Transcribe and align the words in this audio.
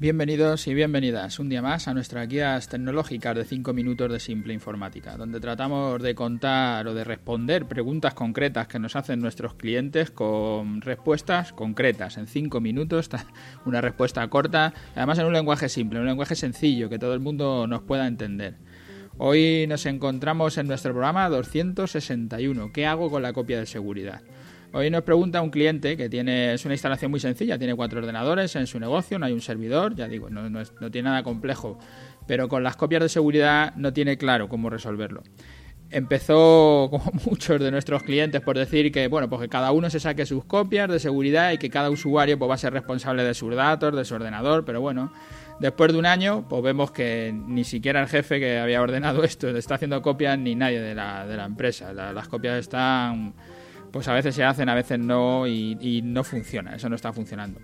Bienvenidos 0.00 0.68
y 0.68 0.74
bienvenidas 0.74 1.40
un 1.40 1.48
día 1.48 1.60
más 1.60 1.88
a 1.88 1.92
nuestras 1.92 2.28
guías 2.28 2.68
tecnológicas 2.68 3.34
de 3.34 3.44
5 3.44 3.72
minutos 3.72 4.12
de 4.12 4.20
simple 4.20 4.54
informática, 4.54 5.16
donde 5.16 5.40
tratamos 5.40 6.00
de 6.00 6.14
contar 6.14 6.86
o 6.86 6.94
de 6.94 7.02
responder 7.02 7.66
preguntas 7.66 8.14
concretas 8.14 8.68
que 8.68 8.78
nos 8.78 8.94
hacen 8.94 9.18
nuestros 9.18 9.54
clientes 9.54 10.12
con 10.12 10.82
respuestas 10.82 11.52
concretas 11.52 12.16
en 12.16 12.28
5 12.28 12.60
minutos, 12.60 13.10
una 13.66 13.80
respuesta 13.80 14.24
corta, 14.28 14.72
además 14.94 15.18
en 15.18 15.26
un 15.26 15.32
lenguaje 15.32 15.68
simple, 15.68 15.98
un 15.98 16.06
lenguaje 16.06 16.36
sencillo 16.36 16.88
que 16.88 17.00
todo 17.00 17.12
el 17.12 17.20
mundo 17.20 17.66
nos 17.66 17.82
pueda 17.82 18.06
entender. 18.06 18.54
Hoy 19.16 19.66
nos 19.68 19.84
encontramos 19.84 20.58
en 20.58 20.68
nuestro 20.68 20.92
programa 20.92 21.28
261. 21.28 22.70
¿Qué 22.72 22.86
hago 22.86 23.10
con 23.10 23.22
la 23.22 23.32
copia 23.32 23.58
de 23.58 23.66
seguridad? 23.66 24.22
Hoy 24.72 24.90
nos 24.90 25.02
pregunta 25.02 25.40
un 25.40 25.48
cliente 25.48 25.96
que 25.96 26.10
tiene, 26.10 26.52
es 26.52 26.64
una 26.66 26.74
instalación 26.74 27.10
muy 27.10 27.20
sencilla, 27.20 27.58
tiene 27.58 27.74
cuatro 27.74 28.00
ordenadores 28.00 28.54
en 28.54 28.66
su 28.66 28.78
negocio, 28.78 29.18
no 29.18 29.24
hay 29.24 29.32
un 29.32 29.40
servidor, 29.40 29.94
ya 29.94 30.08
digo, 30.08 30.28
no, 30.28 30.48
no, 30.50 30.90
tiene 30.90 31.08
nada 31.08 31.22
complejo, 31.22 31.78
pero 32.26 32.48
con 32.48 32.62
las 32.62 32.76
copias 32.76 33.02
de 33.02 33.08
seguridad 33.08 33.74
no 33.76 33.94
tiene 33.94 34.18
claro 34.18 34.48
cómo 34.48 34.68
resolverlo 34.68 35.22
empezó, 35.90 36.88
como 36.90 37.10
muchos 37.24 37.58
de 37.58 37.70
nuestros 37.70 38.02
clientes, 38.02 38.42
por 38.42 38.58
decir 38.58 38.92
que, 38.92 39.08
bueno, 39.08 39.30
pues 39.30 39.40
que 39.40 39.48
cada 39.48 39.72
uno 39.72 39.88
se 39.88 40.00
saque 40.00 40.26
sus 40.26 40.44
copias 40.44 40.86
de 40.90 40.98
seguridad 40.98 41.52
y 41.52 41.56
que 41.56 41.70
cada 41.70 41.88
usuario 41.88 42.38
pues, 42.38 42.50
va 42.50 42.56
a 42.56 42.58
ser 42.58 42.74
responsable 42.74 43.24
de 43.24 43.32
sus 43.32 43.54
datos, 43.54 43.96
de 43.96 44.04
su 44.04 44.14
ordenador, 44.14 44.66
pero 44.66 44.82
bueno, 44.82 45.10
después 45.60 45.90
de 45.90 45.98
un 45.98 46.04
año, 46.04 46.46
pues 46.46 46.62
vemos 46.62 46.90
que 46.90 47.34
ni 47.34 47.64
siquiera 47.64 48.02
el 48.02 48.08
jefe 48.08 48.38
que 48.38 48.58
había 48.58 48.82
ordenado 48.82 49.24
esto 49.24 49.48
está 49.48 49.76
haciendo 49.76 50.02
copias 50.02 50.38
ni 50.38 50.54
nadie 50.54 50.82
de 50.82 50.94
la, 50.94 51.26
de 51.26 51.38
la 51.38 51.46
empresa. 51.46 51.94
las 51.94 52.28
copias 52.28 52.58
están 52.58 53.32
pues 53.92 54.08
a 54.08 54.12
veces 54.12 54.34
se 54.34 54.44
hacen, 54.44 54.68
a 54.68 54.74
veces 54.74 54.98
no 54.98 55.46
y, 55.46 56.00
no 56.04 56.24
funciona, 56.24 56.74
eso 56.74 56.88
no 56.88 56.96
está 56.96 57.12
funcionando. 57.12 57.60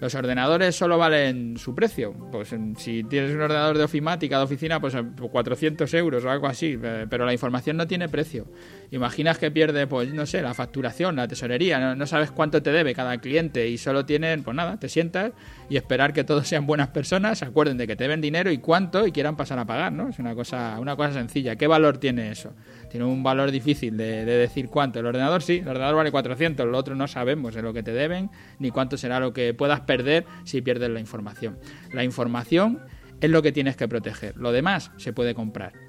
Los 0.00 0.14
ordenadores 0.14 0.76
solo 0.76 0.96
valen 0.96 1.56
su 1.56 1.74
precio. 1.74 2.12
Pues 2.30 2.54
si 2.76 3.02
tienes 3.04 3.34
un 3.34 3.40
ordenador 3.40 3.76
de 3.76 3.84
ofimática, 3.84 4.38
de 4.38 4.44
oficina, 4.44 4.80
pues 4.80 4.96
400 5.30 5.92
euros 5.94 6.24
o 6.24 6.30
algo 6.30 6.46
así. 6.46 6.78
Eh, 6.80 7.06
pero 7.10 7.26
la 7.26 7.32
información 7.32 7.76
no 7.76 7.86
tiene 7.86 8.08
precio. 8.08 8.46
Imaginas 8.90 9.38
que 9.38 9.50
pierde, 9.50 9.86
pues 9.86 10.12
no 10.12 10.24
sé, 10.26 10.40
la 10.40 10.54
facturación, 10.54 11.16
la 11.16 11.26
tesorería. 11.26 11.94
No, 11.94 12.06
sabes 12.06 12.30
cuánto 12.30 12.62
te 12.62 12.70
debe 12.70 12.94
cada 12.94 13.18
cliente 13.18 13.68
y 13.68 13.76
solo 13.76 14.06
tienen, 14.06 14.44
pues 14.44 14.56
nada, 14.56 14.78
te 14.78 14.88
sientas 14.88 15.32
y 15.68 15.76
esperar 15.76 16.12
que 16.12 16.24
todos 16.24 16.46
sean 16.46 16.66
buenas 16.66 16.88
personas, 16.88 17.40
se 17.40 17.44
acuerden 17.44 17.76
de 17.76 17.86
que 17.86 17.96
te 17.96 18.04
deben 18.04 18.20
dinero 18.20 18.50
y 18.50 18.58
cuánto 18.58 19.06
y 19.06 19.12
quieran 19.12 19.36
pasar 19.36 19.58
a 19.58 19.66
pagar, 19.66 19.92
¿no? 19.92 20.08
Es 20.08 20.18
una 20.18 20.34
cosa, 20.34 20.78
una 20.80 20.96
cosa 20.96 21.12
sencilla. 21.12 21.56
¿Qué 21.56 21.66
valor 21.66 21.98
tiene 21.98 22.30
eso? 22.30 22.54
tiene 22.88 23.06
un 23.06 23.22
valor 23.22 23.50
difícil 23.50 23.96
de, 23.96 24.24
decir 24.24 24.68
cuánto. 24.68 24.98
El 24.98 25.06
ordenador 25.06 25.42
sí, 25.42 25.58
el 25.58 25.68
ordenador 25.68 25.96
vale 25.96 26.10
400, 26.10 26.66
lo 26.66 26.76
otro 26.76 26.94
no 26.94 27.06
sabemos 27.06 27.54
en 27.56 27.64
lo 27.64 27.72
que 27.72 27.82
te 27.82 27.92
deben 27.92 28.30
ni 28.58 28.70
cuánto 28.70 28.96
será 28.96 29.20
lo 29.20 29.32
que 29.32 29.54
puedas 29.54 29.80
perder 29.88 30.26
si 30.44 30.60
pierdes 30.60 30.90
la 30.90 31.00
información. 31.00 31.58
La 31.92 32.04
información 32.04 32.78
es 33.20 33.30
lo 33.30 33.42
que 33.42 33.50
tienes 33.50 33.76
que 33.76 33.88
proteger, 33.88 34.36
lo 34.36 34.52
demás 34.52 34.92
se 34.98 35.12
puede 35.12 35.34
comprar 35.34 35.87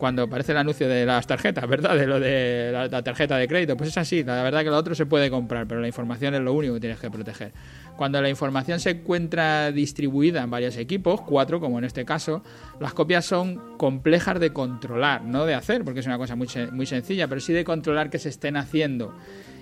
cuando 0.00 0.22
aparece 0.22 0.52
el 0.52 0.58
anuncio 0.58 0.88
de 0.88 1.04
las 1.04 1.26
tarjetas, 1.26 1.68
¿verdad? 1.68 1.94
De 1.94 2.06
lo 2.06 2.18
de 2.18 2.70
la, 2.72 3.02
tarjeta 3.02 3.36
de 3.36 3.46
crédito. 3.46 3.76
Pues 3.76 3.90
es 3.90 3.98
así, 3.98 4.24
la 4.24 4.42
verdad 4.42 4.64
que 4.64 4.70
lo 4.70 4.78
otro 4.78 4.94
se 4.94 5.04
puede 5.04 5.28
comprar, 5.28 5.66
pero 5.66 5.82
la 5.82 5.86
información 5.86 6.34
es 6.34 6.40
lo 6.40 6.54
único 6.54 6.72
que 6.72 6.80
tienes 6.80 6.98
que 6.98 7.10
proteger. 7.10 7.52
Cuando 7.98 8.22
la 8.22 8.30
información 8.30 8.80
se 8.80 8.92
encuentra 8.92 9.70
distribuida 9.72 10.42
en 10.42 10.50
varios 10.50 10.78
equipos, 10.78 11.20
cuatro 11.20 11.60
como 11.60 11.78
en 11.78 11.84
este 11.84 12.06
caso, 12.06 12.42
las 12.80 12.94
copias 12.94 13.26
son 13.26 13.76
complejas 13.76 14.40
de 14.40 14.54
controlar, 14.54 15.22
no 15.22 15.44
de 15.44 15.52
hacer, 15.52 15.84
porque 15.84 16.00
es 16.00 16.06
una 16.06 16.16
cosa 16.16 16.34
muy, 16.34 16.48
muy 16.72 16.86
sencilla, 16.86 17.28
pero 17.28 17.42
sí 17.42 17.52
de 17.52 17.64
controlar 17.64 18.08
que 18.08 18.18
se 18.18 18.30
estén 18.30 18.56
haciendo. 18.56 19.14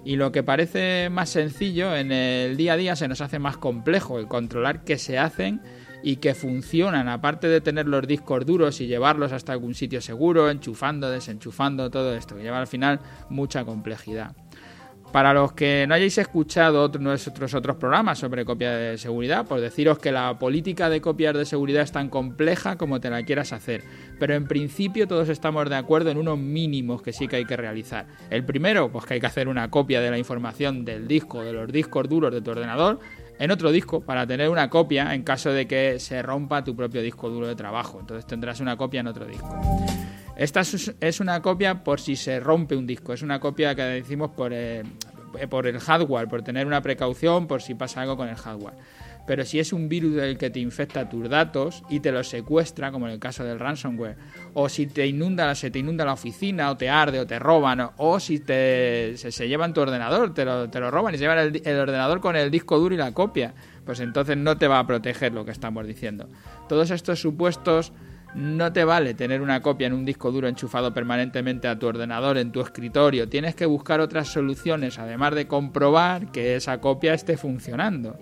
Y 0.04 0.14
lo 0.14 0.30
que 0.30 0.44
parece 0.44 1.10
más 1.10 1.30
sencillo 1.30 1.96
en 1.96 2.12
el 2.12 2.56
día 2.56 2.74
a 2.74 2.76
día 2.76 2.94
se 2.94 3.08
nos 3.08 3.20
hace 3.22 3.40
más 3.40 3.56
complejo, 3.56 4.20
el 4.20 4.28
controlar 4.28 4.84
que 4.84 4.98
se 4.98 5.18
hacen 5.18 5.60
y 6.02 6.16
que 6.16 6.34
funcionan, 6.34 7.08
aparte 7.08 7.48
de 7.48 7.60
tener 7.60 7.86
los 7.86 8.06
discos 8.06 8.44
duros 8.46 8.80
y 8.80 8.86
llevarlos 8.86 9.32
hasta 9.32 9.52
algún 9.52 9.74
sitio 9.74 10.00
seguro, 10.00 10.50
enchufando, 10.50 11.10
desenchufando, 11.10 11.90
todo 11.90 12.14
esto, 12.14 12.36
que 12.36 12.42
lleva 12.42 12.60
al 12.60 12.66
final 12.66 13.00
mucha 13.28 13.64
complejidad. 13.64 14.34
Para 15.12 15.32
los 15.32 15.52
que 15.52 15.86
no 15.88 15.94
hayáis 15.94 16.18
escuchado 16.18 16.82
otros, 16.82 17.02
nuestros 17.02 17.54
otros 17.54 17.76
programas 17.76 18.18
sobre 18.18 18.44
copia 18.44 18.72
de 18.72 18.98
seguridad, 18.98 19.46
pues 19.48 19.62
deciros 19.62 19.98
que 19.98 20.12
la 20.12 20.38
política 20.38 20.90
de 20.90 21.00
copias 21.00 21.34
de 21.34 21.46
seguridad 21.46 21.82
es 21.82 21.92
tan 21.92 22.10
compleja 22.10 22.76
como 22.76 23.00
te 23.00 23.08
la 23.08 23.22
quieras 23.22 23.54
hacer. 23.54 23.84
Pero 24.20 24.34
en 24.34 24.46
principio 24.46 25.08
todos 25.08 25.30
estamos 25.30 25.70
de 25.70 25.76
acuerdo 25.76 26.10
en 26.10 26.18
unos 26.18 26.38
mínimos 26.38 27.00
que 27.00 27.14
sí 27.14 27.26
que 27.26 27.36
hay 27.36 27.46
que 27.46 27.56
realizar. 27.56 28.06
El 28.28 28.44
primero, 28.44 28.92
pues 28.92 29.06
que 29.06 29.14
hay 29.14 29.20
que 29.20 29.26
hacer 29.26 29.48
una 29.48 29.70
copia 29.70 30.02
de 30.02 30.10
la 30.10 30.18
información 30.18 30.84
del 30.84 31.08
disco, 31.08 31.42
de 31.42 31.54
los 31.54 31.72
discos 31.72 32.06
duros 32.06 32.30
de 32.30 32.42
tu 32.42 32.50
ordenador, 32.50 33.00
en 33.38 33.50
otro 33.50 33.70
disco 33.70 34.00
para 34.00 34.26
tener 34.26 34.48
una 34.48 34.68
copia 34.68 35.14
en 35.14 35.22
caso 35.22 35.52
de 35.52 35.66
que 35.66 35.98
se 35.98 36.22
rompa 36.22 36.64
tu 36.64 36.74
propio 36.74 37.02
disco 37.02 37.28
duro 37.28 37.46
de 37.46 37.54
trabajo. 37.54 38.00
Entonces 38.00 38.26
tendrás 38.26 38.60
una 38.60 38.76
copia 38.76 39.00
en 39.00 39.06
otro 39.06 39.26
disco. 39.26 39.48
Esta 40.36 40.60
es 40.60 41.20
una 41.20 41.42
copia 41.42 41.82
por 41.82 42.00
si 42.00 42.14
se 42.14 42.38
rompe 42.38 42.76
un 42.76 42.86
disco, 42.86 43.12
es 43.12 43.22
una 43.22 43.40
copia 43.40 43.74
que 43.74 43.82
decimos 43.82 44.30
por, 44.30 44.52
eh, 44.52 44.84
por 45.50 45.66
el 45.66 45.80
hardware, 45.80 46.28
por 46.28 46.42
tener 46.42 46.66
una 46.66 46.80
precaución 46.80 47.46
por 47.48 47.60
si 47.60 47.74
pasa 47.74 48.02
algo 48.02 48.16
con 48.16 48.28
el 48.28 48.36
hardware. 48.36 48.74
Pero 49.28 49.44
si 49.44 49.58
es 49.58 49.74
un 49.74 49.90
virus 49.90 50.16
el 50.22 50.38
que 50.38 50.48
te 50.48 50.58
infecta 50.58 51.06
tus 51.06 51.28
datos 51.28 51.84
y 51.90 52.00
te 52.00 52.10
los 52.10 52.28
secuestra, 52.28 52.90
como 52.90 53.06
en 53.06 53.12
el 53.12 53.18
caso 53.18 53.44
del 53.44 53.58
ransomware, 53.58 54.16
o 54.54 54.70
si 54.70 54.86
te 54.86 55.06
inunda, 55.06 55.54
se 55.54 55.70
te 55.70 55.80
inunda 55.80 56.06
la 56.06 56.14
oficina, 56.14 56.70
o 56.70 56.78
te 56.78 56.88
arde, 56.88 57.20
o 57.20 57.26
te 57.26 57.38
roban, 57.38 57.90
o 57.98 58.18
si 58.20 58.38
te, 58.38 59.18
se, 59.18 59.46
llevan 59.46 59.74
tu 59.74 59.82
ordenador, 59.82 60.32
te 60.32 60.46
lo, 60.46 60.70
te 60.70 60.80
lo 60.80 60.90
roban 60.90 61.14
y 61.14 61.18
se 61.18 61.24
llevan 61.24 61.40
el, 61.40 61.62
el 61.62 61.78
ordenador 61.78 62.22
con 62.22 62.36
el 62.36 62.50
disco 62.50 62.78
duro 62.78 62.94
y 62.94 62.98
la 62.98 63.12
copia, 63.12 63.52
pues 63.84 64.00
entonces 64.00 64.38
no 64.38 64.56
te 64.56 64.66
va 64.66 64.78
a 64.78 64.86
proteger 64.86 65.34
lo 65.34 65.44
que 65.44 65.50
estamos 65.50 65.86
diciendo. 65.86 66.30
Todos 66.66 66.90
estos 66.90 67.20
supuestos 67.20 67.92
no 68.34 68.72
te 68.72 68.84
vale 68.84 69.12
tener 69.12 69.42
una 69.42 69.60
copia 69.60 69.88
en 69.88 69.92
un 69.92 70.06
disco 70.06 70.32
duro 70.32 70.48
enchufado 70.48 70.94
permanentemente 70.94 71.68
a 71.68 71.78
tu 71.78 71.86
ordenador, 71.86 72.38
en 72.38 72.50
tu 72.50 72.62
escritorio. 72.62 73.28
Tienes 73.28 73.54
que 73.54 73.66
buscar 73.66 74.00
otras 74.00 74.28
soluciones, 74.28 74.98
además 74.98 75.34
de 75.34 75.46
comprobar 75.46 76.32
que 76.32 76.56
esa 76.56 76.80
copia 76.80 77.12
esté 77.12 77.36
funcionando. 77.36 78.18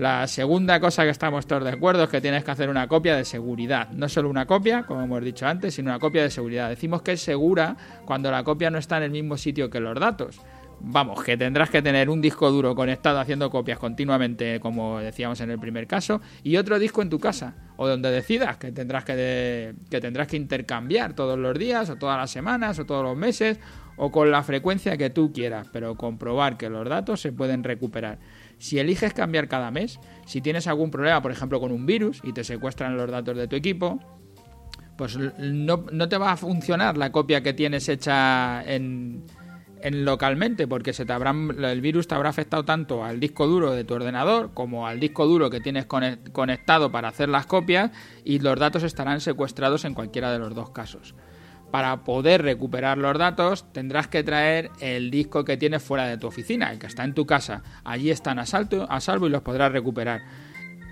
La 0.00 0.26
segunda 0.28 0.80
cosa 0.80 1.04
que 1.04 1.10
estamos 1.10 1.46
todos 1.46 1.62
de 1.62 1.72
acuerdo 1.72 2.04
es 2.04 2.08
que 2.08 2.22
tienes 2.22 2.42
que 2.42 2.50
hacer 2.50 2.70
una 2.70 2.88
copia 2.88 3.14
de 3.14 3.26
seguridad. 3.26 3.90
No 3.90 4.08
solo 4.08 4.30
una 4.30 4.46
copia, 4.46 4.84
como 4.84 5.02
hemos 5.02 5.22
dicho 5.22 5.46
antes, 5.46 5.74
sino 5.74 5.90
una 5.90 5.98
copia 5.98 6.22
de 6.22 6.30
seguridad. 6.30 6.70
Decimos 6.70 7.02
que 7.02 7.12
es 7.12 7.20
segura 7.20 7.76
cuando 8.06 8.30
la 8.30 8.42
copia 8.42 8.70
no 8.70 8.78
está 8.78 8.96
en 8.96 9.02
el 9.02 9.10
mismo 9.10 9.36
sitio 9.36 9.68
que 9.68 9.78
los 9.78 10.00
datos. 10.00 10.40
Vamos, 10.80 11.22
que 11.22 11.36
tendrás 11.36 11.68
que 11.68 11.82
tener 11.82 12.08
un 12.08 12.22
disco 12.22 12.50
duro 12.50 12.74
conectado 12.74 13.20
haciendo 13.20 13.50
copias 13.50 13.78
continuamente, 13.78 14.58
como 14.58 15.00
decíamos 15.00 15.38
en 15.42 15.50
el 15.50 15.58
primer 15.58 15.86
caso, 15.86 16.22
y 16.42 16.56
otro 16.56 16.78
disco 16.78 17.02
en 17.02 17.10
tu 17.10 17.18
casa, 17.18 17.52
o 17.76 17.86
donde 17.86 18.10
decidas 18.10 18.56
que 18.56 18.72
tendrás 18.72 19.04
que, 19.04 19.74
que 19.90 20.00
tendrás 20.00 20.28
que 20.28 20.38
intercambiar 20.38 21.12
todos 21.12 21.38
los 21.38 21.58
días, 21.58 21.90
o 21.90 21.96
todas 21.96 22.16
las 22.16 22.30
semanas, 22.30 22.78
o 22.78 22.86
todos 22.86 23.04
los 23.04 23.18
meses, 23.18 23.60
o 23.98 24.10
con 24.10 24.30
la 24.30 24.42
frecuencia 24.42 24.96
que 24.96 25.10
tú 25.10 25.30
quieras, 25.30 25.68
pero 25.70 25.94
comprobar 25.94 26.56
que 26.56 26.70
los 26.70 26.88
datos 26.88 27.20
se 27.20 27.32
pueden 27.32 27.62
recuperar. 27.62 28.18
Si 28.60 28.78
eliges 28.78 29.14
cambiar 29.14 29.48
cada 29.48 29.70
mes, 29.70 29.98
si 30.26 30.42
tienes 30.42 30.66
algún 30.66 30.90
problema, 30.90 31.22
por 31.22 31.32
ejemplo, 31.32 31.58
con 31.60 31.72
un 31.72 31.86
virus 31.86 32.20
y 32.22 32.34
te 32.34 32.44
secuestran 32.44 32.94
los 32.94 33.10
datos 33.10 33.34
de 33.34 33.48
tu 33.48 33.56
equipo, 33.56 33.98
pues 34.98 35.16
no, 35.16 36.08
te 36.10 36.18
va 36.18 36.32
a 36.32 36.36
funcionar 36.36 36.98
la 36.98 37.10
copia 37.10 37.42
que 37.42 37.54
tienes 37.54 37.88
hecha 37.88 38.62
en, 38.62 39.24
localmente, 39.82 40.68
porque 40.68 40.92
se 40.92 41.06
te 41.06 41.14
el 41.14 41.80
virus 41.80 42.06
te 42.06 42.14
habrá 42.14 42.28
afectado 42.28 42.66
tanto 42.66 43.02
al 43.02 43.18
disco 43.18 43.46
duro 43.46 43.72
de 43.72 43.84
tu 43.84 43.94
ordenador 43.94 44.52
como 44.52 44.86
al 44.86 45.00
disco 45.00 45.26
duro 45.26 45.48
que 45.48 45.60
tienes 45.60 45.86
conectado 45.86 46.92
para 46.92 47.08
hacer 47.08 47.30
las 47.30 47.46
copias 47.46 47.90
y 48.26 48.40
los 48.40 48.58
datos 48.58 48.82
estarán 48.82 49.22
secuestrados 49.22 49.86
en 49.86 49.94
cualquiera 49.94 50.30
de 50.32 50.38
los 50.38 50.54
dos 50.54 50.68
casos. 50.68 51.14
Para 51.70 52.02
poder 52.04 52.42
recuperar 52.42 52.98
los 52.98 53.16
datos 53.16 53.72
tendrás 53.72 54.08
que 54.08 54.24
traer 54.24 54.70
el 54.80 55.10
disco 55.10 55.44
que 55.44 55.56
tienes 55.56 55.82
fuera 55.82 56.06
de 56.06 56.18
tu 56.18 56.26
oficina, 56.26 56.72
el 56.72 56.78
que 56.78 56.86
está 56.86 57.04
en 57.04 57.14
tu 57.14 57.26
casa. 57.26 57.62
Allí 57.84 58.10
están 58.10 58.38
a, 58.38 58.42
a 58.42 59.00
salvo 59.00 59.26
y 59.26 59.30
los 59.30 59.42
podrás 59.42 59.70
recuperar. 59.70 60.22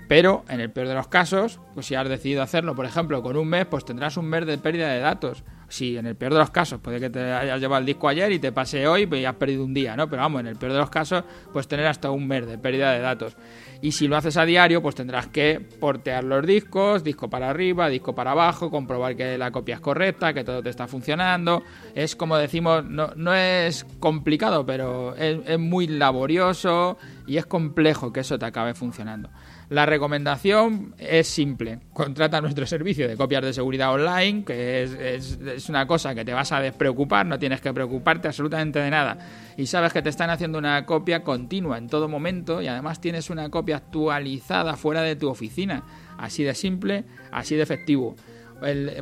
Pero 0.07 0.43
en 0.49 0.59
el 0.59 0.71
peor 0.71 0.87
de 0.87 0.95
los 0.95 1.07
casos, 1.07 1.59
pues 1.75 1.85
si 1.85 1.95
has 1.95 2.09
decidido 2.09 2.41
hacerlo, 2.41 2.75
por 2.75 2.85
ejemplo, 2.85 3.21
con 3.21 3.37
un 3.37 3.47
mes, 3.47 3.65
pues 3.65 3.85
tendrás 3.85 4.17
un 4.17 4.25
mes 4.25 4.45
de 4.45 4.57
pérdida 4.57 4.89
de 4.89 4.99
datos. 4.99 5.43
Si 5.69 5.97
en 5.97 6.07
el 6.07 6.15
peor 6.15 6.33
de 6.33 6.39
los 6.39 6.49
casos, 6.49 6.79
puede 6.81 6.99
que 6.99 7.09
te 7.09 7.19
hayas 7.31 7.61
llevado 7.61 7.79
el 7.79 7.85
disco 7.85 8.09
ayer 8.09 8.31
y 8.31 8.39
te 8.39 8.51
pase 8.51 8.87
hoy 8.87 9.05
pues, 9.05 9.21
y 9.21 9.25
has 9.25 9.35
perdido 9.35 9.63
un 9.63 9.73
día, 9.73 9.95
¿no? 9.95 10.09
Pero 10.09 10.23
vamos, 10.23 10.41
en 10.41 10.47
el 10.47 10.55
peor 10.55 10.73
de 10.73 10.79
los 10.79 10.89
casos, 10.89 11.23
pues 11.53 11.67
tener 11.67 11.85
hasta 11.85 12.11
un 12.11 12.27
mes 12.27 12.45
de 12.47 12.57
pérdida 12.57 12.91
de 12.91 12.99
datos. 12.99 13.37
Y 13.81 13.93
si 13.93 14.07
lo 14.07 14.17
haces 14.17 14.35
a 14.35 14.45
diario, 14.45 14.81
pues 14.81 14.95
tendrás 14.95 15.27
que 15.27 15.61
portear 15.79 16.23
los 16.23 16.45
discos, 16.45 17.03
disco 17.03 17.29
para 17.29 17.49
arriba, 17.49 17.87
disco 17.87 18.13
para 18.13 18.31
abajo, 18.31 18.69
comprobar 18.69 19.15
que 19.15 19.37
la 19.37 19.51
copia 19.51 19.75
es 19.75 19.81
correcta, 19.81 20.33
que 20.33 20.43
todo 20.43 20.61
te 20.61 20.69
está 20.69 20.87
funcionando. 20.87 21.63
Es 21.95 22.15
como 22.15 22.37
decimos, 22.37 22.83
no, 22.83 23.13
no 23.15 23.33
es 23.33 23.85
complicado, 23.99 24.65
pero 24.65 25.15
es, 25.15 25.39
es 25.45 25.59
muy 25.59 25.87
laborioso 25.87 26.97
y 27.29 27.37
es 27.37 27.45
complejo 27.45 28.11
que 28.11 28.21
eso 28.21 28.39
te 28.39 28.45
acabe 28.47 28.73
funcionando. 28.73 29.29
La 29.69 29.85
recomendación 29.85 30.95
es 30.97 31.27
simple. 31.27 31.79
Contrata 31.93 32.41
nuestro 32.41 32.65
servicio 32.65 33.07
de 33.07 33.15
copias 33.15 33.43
de 33.43 33.53
seguridad 33.53 33.93
online, 33.93 34.43
que 34.43 34.83
es, 35.13 35.69
una 35.69 35.85
cosa 35.85 36.15
que 36.15 36.25
te 36.25 36.33
vas 36.33 36.51
a 36.51 36.59
despreocupar, 36.59 37.27
no 37.27 37.37
tienes 37.37 37.61
que 37.61 37.71
preocuparte 37.71 38.29
absolutamente 38.29 38.79
de 38.79 38.89
nada. 38.89 39.19
Y 39.57 39.67
sabes 39.67 39.93
que 39.93 40.01
te 40.01 40.09
están 40.09 40.31
haciendo 40.31 40.57
una 40.57 40.87
copia 40.87 41.23
continua 41.23 41.77
en 41.77 41.87
todo 41.87 42.09
momento 42.09 42.63
y 42.63 42.67
además 42.67 42.99
tienes 42.99 43.29
una 43.29 43.51
copia 43.51 43.77
actualizada 43.77 44.75
fuera 44.75 45.03
de 45.03 45.15
tu 45.15 45.29
oficina. 45.29 45.83
Así 46.17 46.43
de 46.43 46.55
simple, 46.55 47.05
así 47.31 47.55
de 47.55 47.61
efectivo 47.61 48.15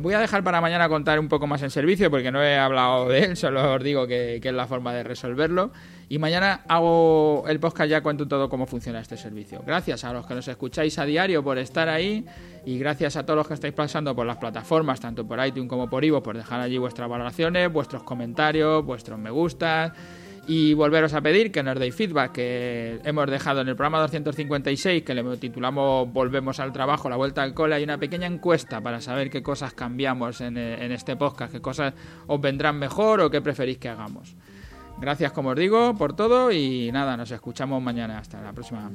voy 0.02 0.14
a 0.14 0.18
dejar 0.18 0.44
para 0.44 0.60
mañana 0.60 0.88
contar 0.88 1.18
un 1.18 1.28
poco 1.28 1.46
más 1.46 1.62
el 1.62 1.70
servicio 1.70 2.10
porque 2.10 2.30
no 2.30 2.42
he 2.42 2.56
hablado 2.56 3.08
de 3.08 3.20
él, 3.20 3.36
solo 3.38 3.74
os 3.74 3.82
digo 3.82 4.06
que, 4.06 4.36
es 4.36 4.52
la 4.52 4.66
forma 4.66 4.92
de 4.94 5.02
resolverlo. 5.02 5.70
Y 6.08 6.18
mañana 6.18 6.62
hago 6.68 7.44
el 7.48 7.60
podcast 7.60 7.90
ya 7.90 8.00
cuento 8.02 8.26
todo 8.26 8.48
cómo 8.48 8.66
funciona 8.66 9.00
este 9.00 9.16
servicio. 9.16 9.62
Gracias 9.66 10.04
a 10.04 10.12
los 10.12 10.26
que 10.26 10.34
nos 10.34 10.48
escucháis 10.48 10.98
a 10.98 11.04
diario 11.04 11.42
por 11.44 11.58
estar 11.58 11.88
ahí 11.88 12.24
y 12.64 12.78
gracias 12.78 13.16
a 13.16 13.26
todos 13.26 13.36
los 13.36 13.48
que 13.48 13.54
estáis 13.54 13.74
pasando 13.74 14.14
por 14.16 14.26
las 14.26 14.38
plataformas, 14.38 15.00
tanto 15.00 15.26
por 15.26 15.44
iTunes 15.44 15.68
como 15.68 15.90
por 15.90 16.04
Ivo, 16.04 16.22
por 16.22 16.36
dejar 16.36 16.60
allí 16.60 16.78
vuestras 16.78 17.08
valoraciones, 17.08 17.70
vuestros 17.70 18.02
comentarios, 18.04 18.84
vuestros 18.84 19.18
me 19.18 19.30
gustas 19.30 19.92
y 20.48 20.72
volveros 20.72 21.12
a 21.12 21.20
pedir 21.20 21.52
que 21.52 21.62
nos 21.62 21.78
deis 21.78 21.94
feedback 21.94 22.32
que 22.32 23.00
hemos 23.04 23.30
dejado 23.30 23.60
en 23.60 23.68
el 23.68 23.76
programa 23.76 24.00
256 24.00 25.02
que 25.02 25.14
le 25.14 25.36
titulamos 25.36 26.10
Volvemos 26.10 26.58
al 26.58 26.72
trabajo, 26.72 27.10
la 27.10 27.16
vuelta 27.16 27.42
al 27.42 27.52
cole. 27.52 27.74
Hay 27.74 27.84
una 27.84 27.98
pequeña 27.98 28.26
encuesta 28.26 28.80
para 28.80 29.02
saber 29.02 29.28
qué 29.28 29.42
cosas 29.42 29.74
cambiamos 29.74 30.40
en, 30.40 30.56
en 30.56 30.90
este 30.90 31.16
podcast, 31.16 31.52
qué 31.52 31.60
cosas 31.60 31.92
os 32.26 32.40
vendrán 32.40 32.78
mejor 32.78 33.20
o 33.20 33.30
qué 33.30 33.42
preferís 33.42 33.76
que 33.76 33.90
hagamos. 33.90 34.34
Gracias, 35.00 35.32
como 35.32 35.50
os 35.50 35.56
digo, 35.56 35.94
por 35.94 36.16
todo 36.16 36.50
y 36.50 36.90
nada, 36.92 37.16
nos 37.16 37.30
escuchamos 37.30 37.82
mañana. 37.82 38.18
Hasta 38.18 38.40
la 38.40 38.52
próxima. 38.52 38.90